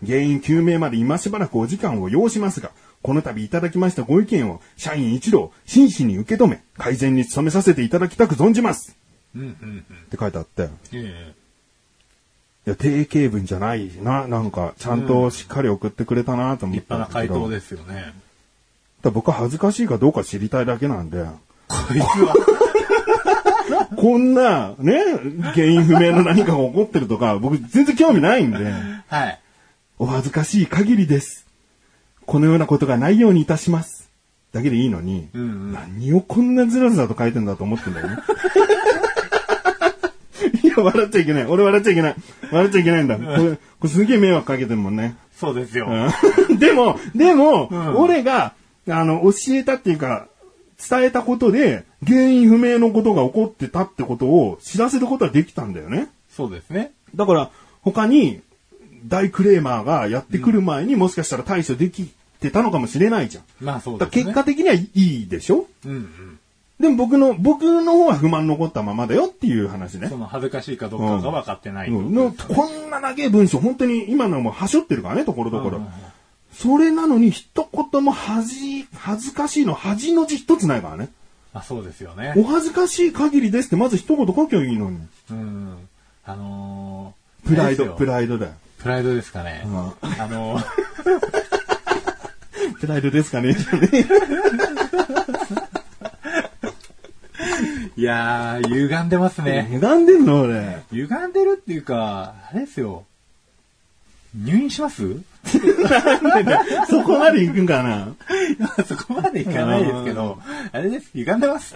[0.05, 8.97] 原因究明まで今しばらくお時間を要しますが、この度いただきましたご意見を社員一同真摯に受け止め、改善に努めさせていただきたく存じます。
[9.35, 9.79] うんうんうん。
[9.79, 11.33] って書いてあって、え
[12.65, 17.27] いや、定型文じゃないな、なんか、ちゃんとしっかり送ってくれたなとえ思っ立派な回。
[17.27, 18.13] 答ですよね。
[19.01, 21.25] だ僕は恥ずかしいかどうか知りたいだけなんで、
[21.67, 22.35] こいつは。
[23.97, 25.01] こんな、ね、
[25.53, 28.57] 原因不明の何かが起こってるとか、僕全然興味ないんで、
[29.07, 29.39] はい。
[29.99, 31.45] お恥ずかしい限りです。
[32.25, 34.09] このようなことがないようにいたします。
[34.53, 35.73] だけでいいのに、うんうん。
[35.73, 38.17] 何をこんなずらずらと書いてんだと思ってんだよね。
[40.63, 41.45] いや、笑っちゃいけない。
[41.45, 42.15] 俺笑っちゃいけない。
[42.51, 43.17] 笑っちゃいけないんだ。
[43.17, 45.15] これ、これすげえ迷惑かけてるもんね。
[45.39, 45.87] そうですよ。
[46.49, 48.53] うん でも、でも、ん俺が、
[48.89, 50.27] あの、教えたっていうか、
[50.89, 56.07] 伝えたことで、原因不明のことが起こってたってことを知らせることはできたんだよね。
[56.35, 56.91] そうですね。
[57.15, 57.49] だから、
[57.81, 58.41] 他に
[59.07, 63.43] 大クレーマーがやってくる前にもしかしたら対処できてたのかもしれないじゃん。
[63.61, 64.23] まあそうだですね。
[64.23, 65.67] 結果的にはいいでしょ？
[65.85, 66.32] うんうん。
[66.79, 70.17] でも僕の、僕の方は不満残ったままだよっていう話ねそ。
[70.17, 71.89] の恥ずかしいかどうかが分かってない。
[71.89, 75.93] うんのこんな長い文章、本当に今のもはしょってるからね、ところどころうんうんうん。
[76.53, 81.09] それなのに一言も恥、恥ずかしいの恥の字一つないからね。
[81.53, 82.33] あ、そうですよね。
[82.35, 84.99] お恥ずかしい限りですってまず一言書きゃいいのに。
[85.29, 85.77] うん。
[86.25, 88.05] あのー、プライド、プ。
[88.05, 88.53] ライドだよ。
[88.79, 89.63] プライドですかね。
[89.65, 90.63] うんあのー、
[92.79, 93.89] プライドですかねじゃね
[97.95, 99.67] いやー、歪んでますね。
[99.71, 100.81] 歪んでんの俺。
[100.91, 103.05] 歪んでるっていうか、あれですよ。
[104.35, 105.03] 入院します？
[106.89, 108.07] そこまで行くんかな
[108.87, 110.39] そこまでいかないですけど、
[110.71, 111.11] あれです。
[111.13, 111.75] 歪んでます。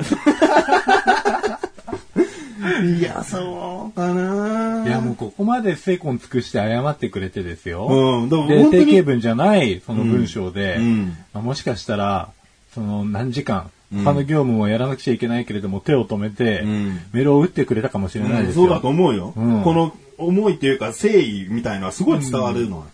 [2.98, 7.86] いや、そうかないや、もうここまで精魂尽くして謝ってくれてですよ。
[7.88, 12.30] うんだからで、本当に定型文じゃない、その文章で、うんまあもしかしたら、
[12.74, 18.66] その何時間、うん他の業務をやらなくちゃいけないけれども、手を止めて、うんメールを打ってくれたかもしれないですよ。
[18.66, 19.34] そうだと思うよ。
[19.36, 22.86] うんこの思いっていうか誠意みたいのはすごい伝わるのは。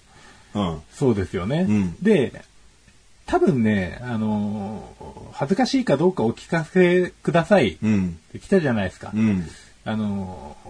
[0.55, 0.81] うん。
[0.93, 1.65] そうですよね。
[1.67, 2.43] うんで、
[3.25, 8.19] 多分ね、あのー恥ずかしいかどうかお聞かせくださいっうん。
[8.31, 9.11] て来たじゃないですか。
[9.15, 9.47] うん。
[9.85, 10.69] あのー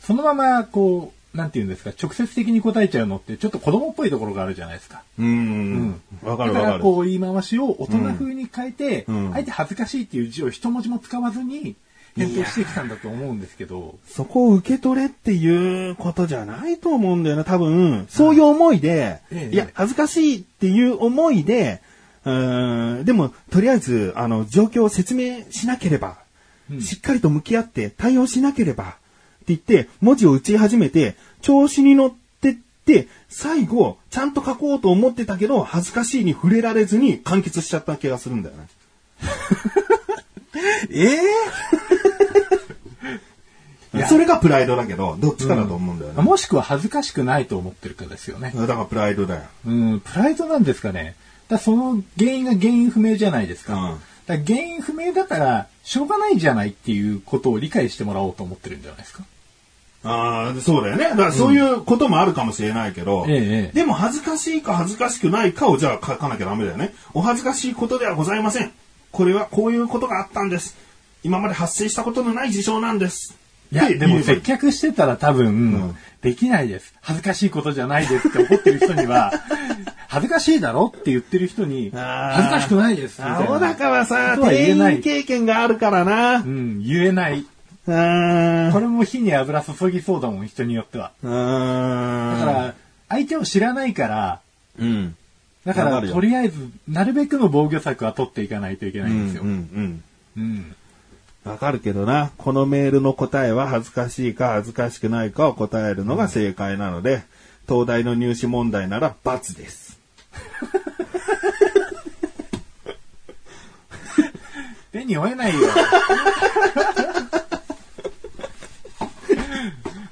[0.00, 5.02] そのまま、こう、なんて言うんですか、直接的に答えちゃうのって、ちょっと子供っぽいところがあるじゃないですか。
[5.18, 6.00] うん。
[6.22, 6.82] わかるだか、わからる。
[6.82, 11.76] こう、言い回しを大人風に変えて、うんあえて恥ずかしいっていう字を一文字も使わずに、
[12.16, 18.06] 返答してきたんだと思うんですけど、そこを受け取れっていうことじゃないと思うんだよな、多分。
[18.10, 21.80] そういう思いで、ええいや、恥ずかしいっていう思いで、
[22.24, 26.18] うーんでも、とりあえず、あの、状況を説明しなければ、
[26.70, 28.96] うんしっかりと向き合って対応しなければ、
[29.48, 32.54] 言って、文字を打ち始めて、調子に乗ってっ
[32.86, 38.68] て、最後、ちゃんと書こうと思ってたけど、恥ずかしいに触れられずに完結しちゃった気がするんだよね。
[40.90, 41.20] ええ
[43.94, 46.22] いやそれがプライドだけど、どっちかだと思うんだよね。
[46.22, 48.52] もしくは恥ずかしくないと思ってるかですよね。
[48.54, 49.42] だからプライドだよ。
[49.66, 51.14] うん、プライドなんですかね。
[51.48, 53.74] だその原因が原因不明じゃないですか。
[53.74, 59.24] うんだ原因不明だから、しょうがないじゃないっていうことを理解してもらおうと思ってるんじゃないですか。
[60.04, 61.10] ああ、そうだよね。
[61.10, 66.94] だからそういうこともあるかもしれないけど、ええええでも恥ずかしいか恥ずかしくないかをじゃあ書かなきゃダメだよね。
[67.14, 68.72] お恥ずかしいことではございません。
[69.12, 70.76] これはこういうことがあったんです。
[71.22, 73.36] 今まで発生したことのない事象なんです。
[73.70, 76.94] いや、でも接客してたら多分、んできないです。
[77.00, 79.32] 恥ずかしいことじゃないですって怒ってる人には、
[80.12, 83.50] 恥ずかしいだろって言ってる人に、恥ずかしくないですみたいな。
[83.50, 86.36] 青高はない店員経験があるからな。
[86.36, 87.46] うん、言えない。
[87.86, 91.12] これも火に油注ぎそうだもん、人によっては。
[91.24, 92.74] あだーから、
[93.08, 94.40] 相手を知らないから、
[94.78, 95.16] うん。
[95.64, 99.44] だから、とりあえず、なるべくの防御策は取っていかないといけないんですよ。
[99.44, 100.02] うんうん
[100.36, 100.76] うん。
[101.44, 107.22] わかるけどな、このメールの答えは恥ずかしいか恥ずかしくないかを答えるのが正解なので、
[107.66, 109.91] 東大の入試問題なら×です。
[114.92, 115.68] 手に負えないよ。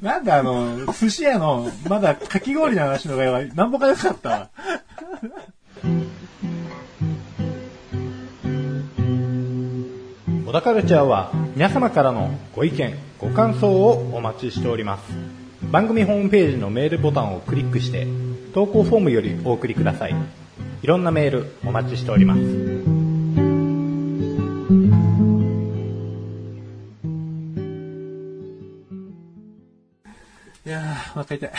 [0.01, 4.49] なんかあの、寿司屋の、まだかき氷の話の方がなんぼか良かった。
[10.47, 15.03] 小田カルチャーは皆様からのご意見、ご感想をお待ちしております。
[15.71, 18.09] 番組ホームページのメールボタンをクリックして、
[18.53, 20.15] 投稿フォームよりお送りください。
[20.83, 22.41] いろんなメールお待ちしております。
[30.67, 31.51] いやー、お腹痛い。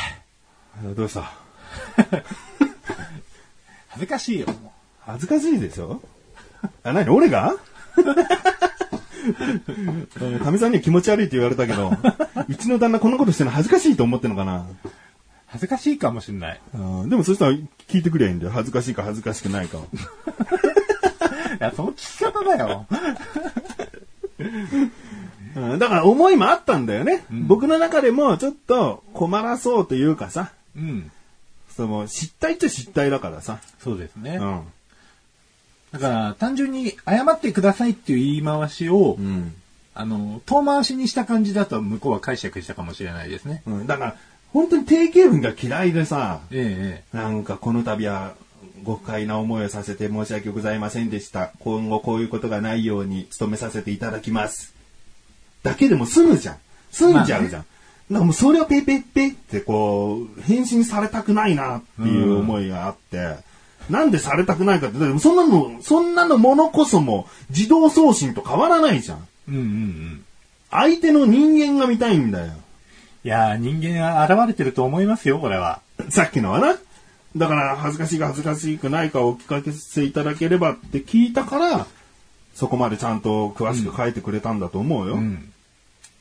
[0.96, 1.32] どうした？
[3.90, 6.02] 恥ずかしいよ、も恥ずかしいでしょ？
[6.84, 7.10] あ、何？
[7.10, 7.56] 俺が？
[10.44, 11.92] かみさんには気持ち悪いって言われたけど、
[12.48, 14.60] うちの旦那こんなことしてるの恥ずかしいと思ってんのかな？
[14.62, 14.66] う
[15.52, 16.62] 恥ずかしいかもしんない。
[16.74, 18.52] うんでもそしたら聞いてくればいいんだよ。
[18.52, 19.82] 恥ずかしいか恥ずかしくないかを。
[19.92, 19.96] い
[21.60, 22.88] や、その聞き方だよ。
[25.54, 27.26] うんだから思いもあったんだよね。
[27.30, 31.12] 僕の中でもちょっと困らそうというかさ、うん。
[31.76, 33.60] その失態っちゃ失態だからさ。
[33.84, 34.38] そうですね。
[34.42, 34.62] うん。
[35.92, 39.54] だから、単純に謝ってくださいっていう言い回しを、うん。
[39.94, 43.62] あの、遠回しにした感じだと向こうは解釈したかもしれないですね。
[43.68, 44.16] うん、だから、
[44.54, 48.34] 本当に定型文が嫌いでさ、ええなんかこの度は
[48.84, 51.52] ご不快な思いをさせて申し訳ございませんでした。
[51.60, 54.74] 今後こういうことがないように努めさせていただきます。
[55.64, 56.58] だけでも済むじゃん。
[56.92, 57.66] 済んじゃうじゃん。
[58.10, 63.38] なんかもうそれをペッペッペッってこう、返信されたくないなっていう思いがあって、
[63.90, 69.28] なんでされたくないかって、だってそんなの、そんなのものこそも自動送信と変わらないじゃん。
[69.48, 70.26] うんうんうん。
[70.72, 72.54] 相手の人間が見たいんだよ。
[73.24, 75.82] いやー、人間が現れてると思いますよ、これは。
[76.10, 76.78] さっきのはな。
[77.38, 81.88] だから、恥ずかしいか恥ずかしくないかお聞かせいただければって聞いたから、
[82.56, 85.16] そこまでちゃんと詳しく書いてくれたんだと思うよ。
[85.16, 85.52] うん。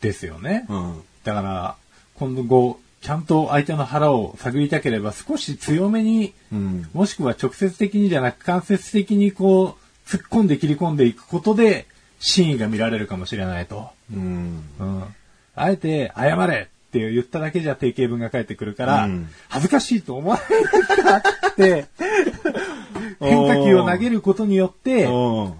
[0.00, 0.66] ですよね。
[0.68, 1.02] うん。
[1.24, 1.76] だから、
[2.16, 6.88] 今後、ちゃんと相手の腹を探りたければ少し強めに、うん。
[6.92, 11.86] もしくは直接的にじゃなく間接的にこう、突っ込んで切り込んでいくことで、
[12.18, 13.88] 真意が見られるかもしれないと。
[14.14, 14.64] うん。
[14.78, 15.04] うん。
[15.54, 21.16] あえて、謝れって言っただけじゃ定型文が返ってくるから、うん恥ずかしいと思わないか
[21.50, 21.86] って、
[23.20, 25.54] 変化球を投げることによって、うん。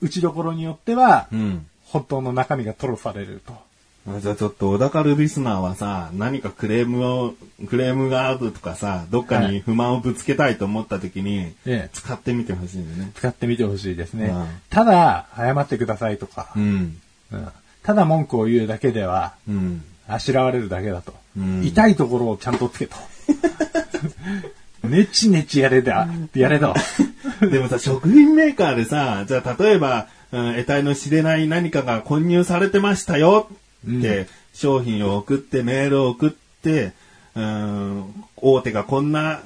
[0.00, 1.66] 打ちどころによっては、うん。
[1.84, 3.52] 本当の中身が吐露されると。
[4.08, 7.34] あじゃあちょっと、小田カルリスナーはさ、何かクレームを、
[7.68, 13.12] クレームがあるとかさ、どっかに不満をぶつけたいと思った時に、ええ使ってみてほしいんだよね。
[13.14, 14.26] 使ってみてほしいですね。
[14.26, 16.98] うんただ、謝ってくださいとか、うん。
[17.32, 17.48] うん
[17.82, 19.84] ただ文句を言うだけでは、うん。
[20.12, 21.14] あしらわれるだけだと。
[21.36, 22.96] うん痛いところをちゃんとつけと。
[24.86, 26.08] ねちねちやれだ。
[26.34, 26.74] やれだ。
[27.40, 33.48] でもさ、食品メーカーでさ、じゃあ例えば、うん得体の知れない何かが混入されてましたよ
[33.86, 36.92] って、商品を送って、メールを送って、
[37.34, 39.40] うん、大手がこんな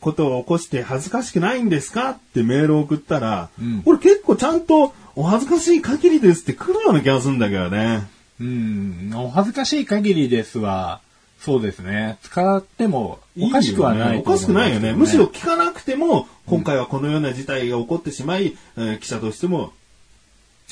[0.00, 8.06] ことを起こして恥ずかしくないんですかってメールを送ったら、うんこれ結構ちゃんとお恥ずかしい限りですって来るような気がするんだけどね。
[8.42, 11.00] うん、お恥ずかしい限りですは、
[11.38, 12.18] そうですね。
[12.22, 14.92] 使ってもおかしくはないおかしくないよね。
[14.92, 19.72] むしろ聞かなくても、ん今回はこのような事態が起こってしまい、えー記者としても、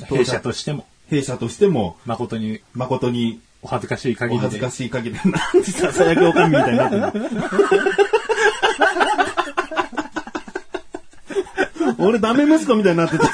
[0.08, 4.46] 弊社としても、弊社としても、誠に誠にお恥ずかしい限りで。
[4.46, 7.40] お恥ずかしい限りで、なんでささやきおかみみたいになってるの？
[12.06, 13.26] 俺ダメ息子みたいになってた。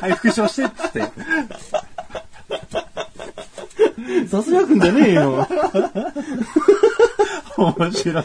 [0.00, 1.02] はい、復唱してっつって。
[4.30, 5.48] ささやくんじゃねえよ。
[7.58, 8.24] 面白い。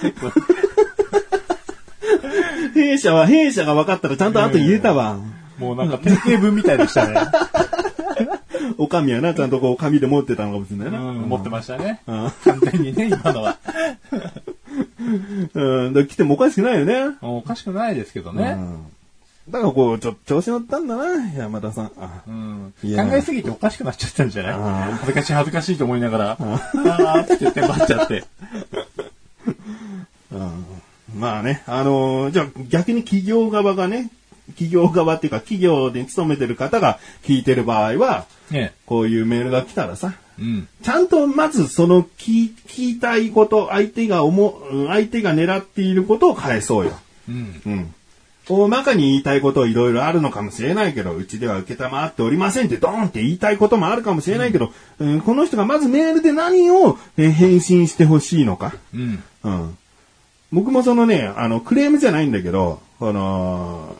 [2.75, 5.17] 弊社は、弊社が分かったらちゃんと後に入れたわ。
[5.57, 7.15] もうなんか定型文みたいでしたね。
[8.77, 10.99] おかみはな、ちゃんとこう紙で持ってたのかもしれないな。
[10.99, 12.01] うん、持ってましたね。
[12.05, 13.57] うん完全にね、今のは。
[15.55, 15.93] うん。
[15.93, 17.15] だから来てもおかしくないよね。
[17.21, 18.55] おかしくないですけどね。
[18.57, 18.94] うん。
[19.49, 21.91] だからこう、ちょ、調子乗ったんだな、山田さん。
[21.99, 24.49] あうん考えすぎておかしくなっちゃったんじゃな
[24.89, 24.93] い？
[24.93, 28.23] 恥ずかしい恥ずかしいと思いながら、あーって言って待っちゃって。
[30.31, 30.65] うん
[31.19, 34.09] まあね、あのーじゃあ逆に企業側がね、
[34.49, 40.67] 企業側っていうか企業で勤めてる方が聞いてる場合は、ねこういうメールが来たらさ、うん。
[40.83, 46.91] ちゃんとまずその聞聞いたいこと、相手が思う、うん相手が狙っていることを返そうよ。
[47.29, 47.61] うん。
[47.65, 47.93] うん。
[48.47, 58.73] 大まかに言いたいこといろいろあるのかもしれないけど、うちでは受けたまっておりませんってドーンって言いたいこともあるかもしれないけど、うんこの人がまずメールで何をえー返信してほしいのか。
[58.93, 59.23] うん。
[59.43, 59.77] うん。
[60.51, 63.95] 僕もそのね、あの、クレームじゃないんだけど、この、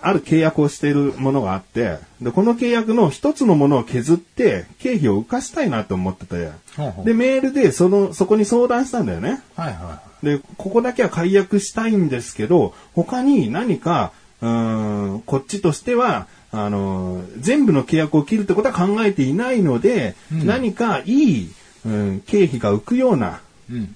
[0.00, 9.40] ある契約をしているものがあって、で、この契約の一つのものを削って、経費を浮かしたいなと思ってて、ほうほうで、メールで、その、そこに相談したんだよね。
[9.56, 21.50] はいはで、ここだけは解約したいんですけど、他に何か、うーん、こっちとしては、あの、全部の契約を切るってことは考えていないので、うん何かいい、
[21.84, 23.74] うん、経費が浮くような、い。
[23.74, 23.94] うん。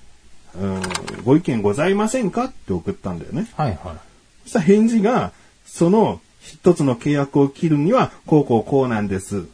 [0.54, 0.82] うん、
[1.24, 3.48] ご意見ございませんかって送ったんだよね。
[3.56, 3.96] はいは
[4.42, 5.32] そしたら返事が、
[5.64, 9.46] その一つの契約を切るには、こうこうこうなんです。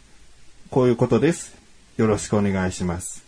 [0.70, 1.54] こういうことです。
[1.96, 3.27] よろしくお願いします。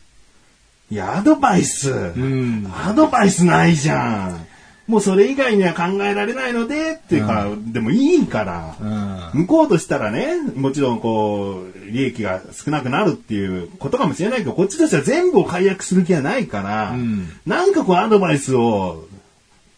[0.90, 1.88] いや、アドバイス。
[1.88, 1.92] い。
[1.92, 2.18] う
[2.66, 2.72] ん。
[2.72, 4.46] アドバイスないじゃん。
[4.88, 8.76] もうそれ以外には考えられないので、っていうか、でもいいから。
[8.81, 9.40] うん。
[9.42, 19.04] 向こうとしたらね、もちろんこう、利益が少なくなるっていうことかもしれないけど、こっちとしては全部を解約する気はないから、うんなんかこうアドバイスを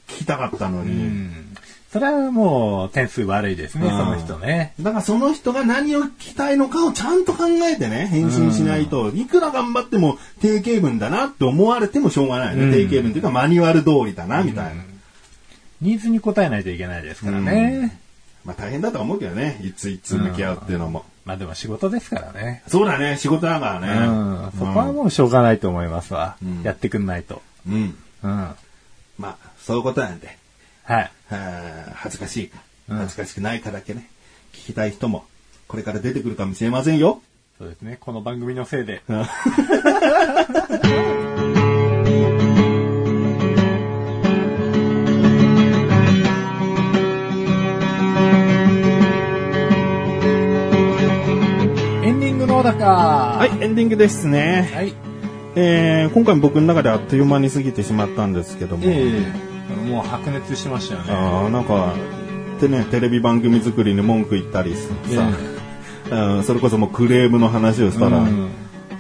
[0.08, 1.51] 聞きたかったのうに。
[1.98, 2.00] ん。
[2.00, 4.74] それはもう点数悪いですね、うんその人ね。
[4.80, 12.64] だからその人が何を聞きたいのかをちゃんと考えてね、返信しないと、いくら頑張っても定型文だなって思われてもしょうがないね。
[12.64, 14.82] うん定型文っていうかマニュアル通りだな、みたいな。
[15.82, 18.00] ニーズに応えないといけないですからね。
[18.44, 21.04] まあ大変だとは思うけどね、いついつ向き合うっていうのも。
[21.24, 22.62] まあでも仕事ですからね。
[22.68, 24.48] そうだね、仕事だからうね。
[24.48, 24.52] ん。
[24.58, 26.62] そこはもうしょうがないと思いますわうん。
[26.62, 27.42] やってくんないと。
[27.68, 27.74] うん。
[28.22, 28.50] うん。
[29.18, 30.26] まあ、そういうことなんで。
[30.26, 30.92] い。
[30.92, 31.10] はあ
[31.94, 32.58] 恥ずかしいか、
[32.88, 34.08] うん恥ずかしくないかだけね、
[34.52, 35.24] 聞きたい人も、
[35.68, 37.22] これから出てくるかもしれませんよ。
[37.58, 37.96] そうですね。
[38.00, 39.02] この番組のせいで。
[39.08, 39.14] エ
[52.10, 54.70] ンディングのだかはい、エンディングですね。
[54.74, 54.94] はい。
[55.54, 58.84] えー、今回も僕の中であっという間に過ぎてしまったんですけども。
[58.86, 61.12] ええもう白熱してましたよね。
[61.12, 61.94] ああ、なんか、
[62.60, 64.88] でね、テレビ番組作りに文句言ったりさ、
[66.10, 68.50] うんそれこそもうクレームの話をしたら、うん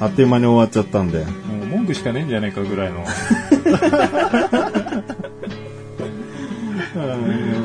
[0.00, 1.24] あっという間に終わっちゃったんで。
[1.24, 3.04] もう文句しかねえんじゃないかぐらいの。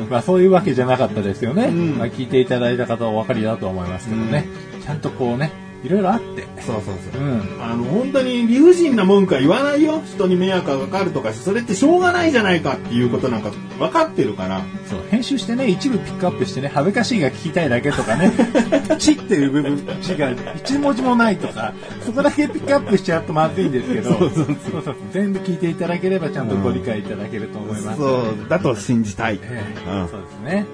[0.08, 1.66] まあそういうわけじゃなかったですよね。
[1.68, 4.46] んまあ聞いていただいた方はお分かりだと思いますけどね。
[4.84, 5.50] ちゃんとこうね、
[5.84, 6.46] いろいろあって。
[6.60, 7.24] そうそうそうう。
[7.24, 7.62] ん。
[7.62, 10.02] あの、本当に理不尽な文句は言わないよ。
[10.04, 14.62] 人に迷惑がかかるとか、それってしょうがないじゃないかっていうことなんか分かってるから。
[14.86, 18.32] そう、編集してね、一部ピックアップしてね、恥ずかしいが聞きたいだけとかね、
[18.98, 21.72] チっていう部分、字が一文字もないとか、
[22.04, 27.98] そこだけピックアップしちゃうとまずいんですけど、そうそうそう全部聞いていただければちゃんとご理解いただけると思います。
[27.98, 29.38] そう、だと信じたい。
[29.42, 30.66] ええうんそうですね。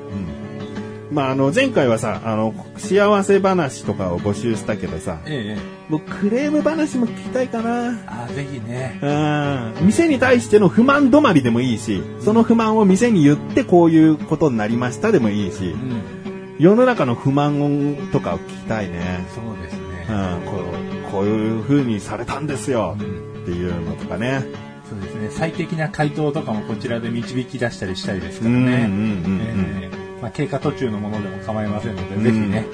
[1.14, 7.90] まあ、あの、前回はさ、あの、幸せ話とかを募集したけどさ、ええええ僕、クレーム話も聞きたいかな。
[8.06, 8.98] ああ、ぜひね。
[9.02, 16.02] うん店に対しての不満止まりでもいいし、その不満を店に言ってこういうことになりましたでもいいしう、ん。
[16.58, 19.24] 世の中の不満とかを聞きたいね。
[19.34, 20.06] そうですね。
[20.08, 20.56] うん、こ
[21.08, 24.42] うこういう風にされたんですよ、うんっていうのとかね。
[24.88, 25.28] そうですね。
[25.30, 28.58] 最適な回答とかもこちらで導き出したりしたいですからね。
[28.58, 29.40] うんうんうんうん
[29.82, 32.66] ええまあ、経過途中のものでも構いませんので、ぜひね。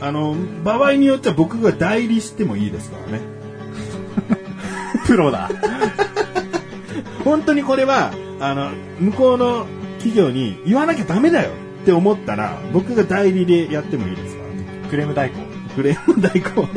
[0.00, 0.34] あの、
[0.64, 3.20] 場合によっては僕が代理してもいいですからね。
[5.06, 5.48] プロだ。
[7.24, 9.66] 本当にこれは、あの、向こうの
[9.98, 11.50] 企業に言わなきゃダメだよ
[11.82, 14.64] って思ったら、僕が代理でやってもいいですからね。
[14.90, 15.36] クレーム代行。
[15.74, 16.68] クレーム代行。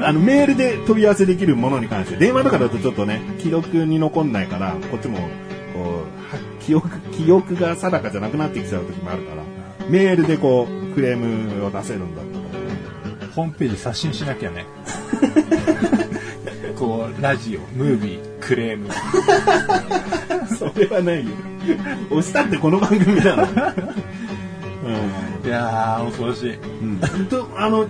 [0.02, 5.18] あの、メールで問い合わせできるものに関して、電話とかだとちょっとね、記録に残んないから、こっちも、
[6.68, 9.42] 記憶、記憶が定かじゃなくなってきちゃう時もあるから、
[9.88, 14.66] メールでこう、クレームを出せるんだったら、ホームページ刷新しなきゃね。
[16.78, 18.90] こう、ラジオ、ムービー、クレーム。
[20.58, 21.30] それはないよ。
[22.10, 23.46] 押したってこの番組だろ。
[25.42, 26.54] いやー、恐ろしい。
[26.54, 26.98] うん。
[27.30, 27.86] と、あの、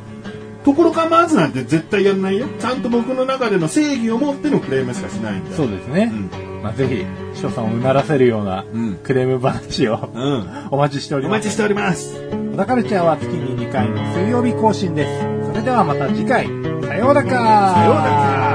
[0.64, 2.46] ところ構わずなんて絶対やんないよ。
[2.60, 5.56] ちゃんと僕の中での正義を持ってのクレームしかしないんだよ。
[5.56, 6.12] そうですね。
[6.12, 7.04] うんまあ、ぜひ、
[7.34, 10.48] 翔さんをうならせるようなうんクレーム話をうん。
[10.70, 11.32] お待ちしております。
[11.32, 12.14] お待ちしております。
[12.52, 15.10] 小田カルチャーは月に2回の水曜日更新です。
[15.46, 18.47] それではまた次回、さようならさようなら